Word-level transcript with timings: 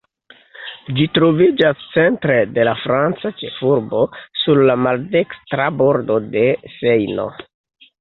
Ĝi 0.99 1.03
troviĝas 1.17 1.83
centre 1.97 2.39
de 2.57 2.65
la 2.69 2.73
franca 2.85 3.33
ĉefurbo, 3.43 4.01
sur 4.47 4.65
la 4.73 4.79
maldekstra 4.89 5.71
bordo 5.85 6.21
de 6.37 6.51
Sejno. 6.83 7.33